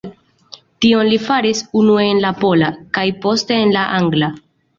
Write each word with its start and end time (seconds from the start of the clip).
Tion 0.85 1.09
li 1.11 1.19
faris 1.25 1.61
unue 1.81 2.07
en 2.15 2.23
la 2.25 2.33
pola, 2.41 2.71
kaj 2.99 3.05
poste 3.27 3.61
en 3.67 3.77
la 3.79 3.87
angla. 4.01 4.33